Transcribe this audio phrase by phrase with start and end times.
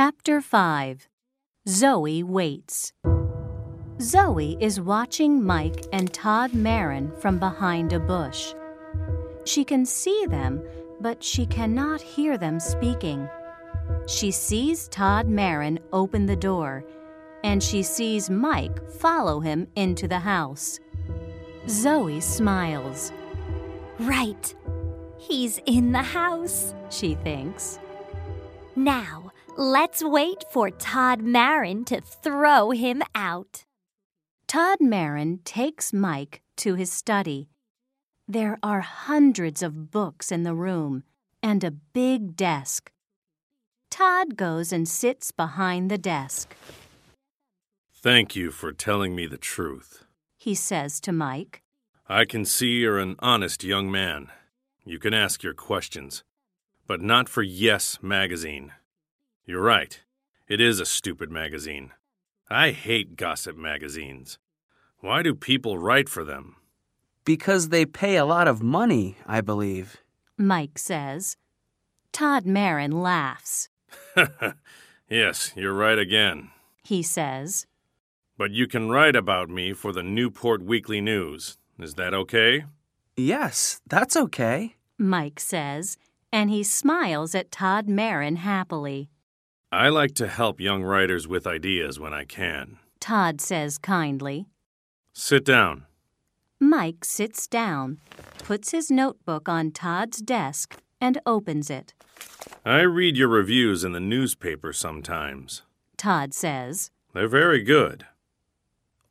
[0.00, 1.08] Chapter 5
[1.68, 2.92] Zoe Waits.
[4.00, 8.54] Zoe is watching Mike and Todd Marin from behind a bush.
[9.44, 10.62] She can see them,
[11.00, 13.28] but she cannot hear them speaking.
[14.06, 16.84] She sees Todd Marin open the door,
[17.42, 20.78] and she sees Mike follow him into the house.
[21.68, 23.10] Zoe smiles.
[23.98, 24.54] Right.
[25.18, 26.72] He's in the house.
[26.88, 27.80] She thinks.
[28.76, 33.64] Now, let's wait for Todd Marin to throw him out.
[34.46, 37.48] Todd Marin takes Mike to his study.
[38.28, 41.02] There are hundreds of books in the room
[41.42, 42.92] and a big desk.
[43.90, 46.54] Todd goes and sits behind the desk.
[47.92, 50.04] Thank you for telling me the truth.
[50.36, 51.62] He says to Mike.
[52.08, 54.28] I can see you're an honest young man.
[54.84, 56.22] You can ask your questions,
[56.86, 58.72] but not for Yes magazine.
[59.48, 59.98] You're right.
[60.46, 61.92] It is a stupid magazine.
[62.50, 64.38] I hate gossip magazines.
[64.98, 66.56] Why do people write for them?
[67.24, 70.02] Because they pay a lot of money, I believe.
[70.36, 71.38] Mike says.
[72.12, 73.70] Todd Marin laughs.
[75.08, 76.50] yes, you're right again.
[76.84, 77.64] He says.
[78.36, 81.56] But you can write about me for the Newport Weekly News.
[81.78, 82.66] Is that okay?
[83.16, 84.76] Yes, that's okay.
[84.98, 85.96] Mike says,
[86.30, 89.08] and he smiles at Todd Marin happily.
[89.70, 92.78] I like to help young writers with ideas when I can.
[93.00, 94.46] Todd says kindly.
[95.12, 95.84] Sit down.
[96.58, 97.98] Mike sits down,
[98.38, 101.92] puts his notebook on Todd's desk, and opens it.
[102.64, 105.62] I read your reviews in the newspaper sometimes.
[105.98, 106.90] Todd says.
[107.12, 108.06] They're very good.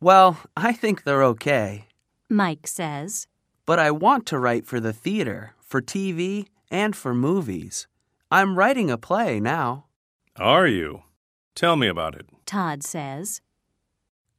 [0.01, 1.85] Well, I think they're okay.
[2.29, 3.27] Mike says.
[3.65, 7.87] But I want to write for the theater, for TV, and for movies.
[8.31, 9.85] I'm writing a play now.
[10.39, 11.01] Are you?
[11.55, 12.27] Tell me about it.
[12.45, 13.41] Todd says.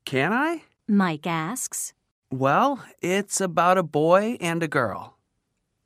[0.05, 0.63] Can I?
[0.87, 1.93] Mike asks.
[2.31, 5.17] Well, it's about a boy and a girl.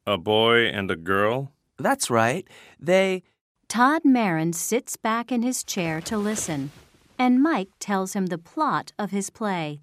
[0.06, 1.52] A boy and a girl?
[1.78, 2.46] That's right.
[2.78, 3.22] They.
[3.68, 6.72] Todd Marin sits back in his chair to listen,
[7.18, 9.80] and Mike tells him the plot of his play.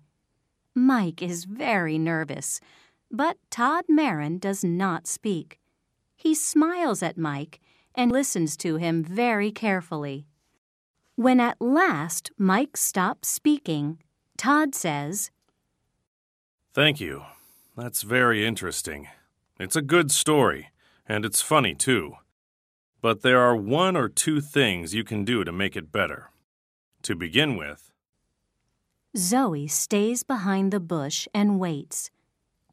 [0.75, 2.59] Mike is very nervous,
[3.09, 5.59] but Todd Marin does not speak.
[6.16, 7.59] He smiles at Mike
[7.99, 10.25] and listens to him very carefully.
[11.15, 13.97] When at last Mike stops speaking,
[14.37, 15.31] Todd says,
[16.73, 17.25] Thank you.
[17.75, 19.09] That's very interesting.
[19.59, 20.69] It's a good story,
[21.09, 22.13] and it's funny too.
[23.01, 26.31] But there are one or two things you can do to make it better.
[27.03, 27.91] To begin with,
[29.17, 32.11] Zoe stays behind the bush and waits.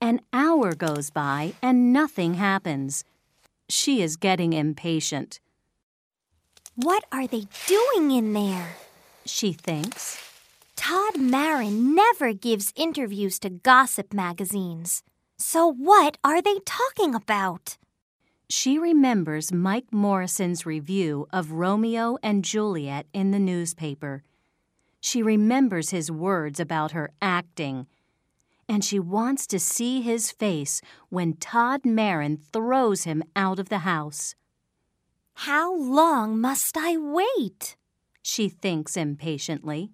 [0.00, 3.04] An hour goes by and nothing happens.
[3.68, 5.40] She is getting impatient.
[6.76, 8.76] What are they doing in there?
[9.24, 10.22] She thinks.
[10.76, 15.02] Todd Marin never gives interviews to gossip magazines.
[15.38, 17.76] So what are they talking about?
[18.48, 24.22] She remembers Mike Morrison's review of Romeo and Juliet in the newspaper.
[25.00, 27.86] She remembers his words about her acting.
[28.68, 33.78] And she wants to see his face when Todd Marin throws him out of the
[33.78, 34.34] house.
[35.34, 37.76] How long must I wait?
[38.22, 39.92] She thinks impatiently.